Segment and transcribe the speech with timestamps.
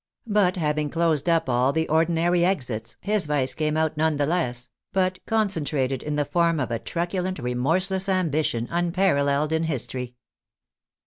[0.25, 4.25] But having closed up all the ordi nary exits, his vice came out none the
[4.25, 10.15] less, but concen trated in the form of a truculent, remorseless ambition, unparalleled in history.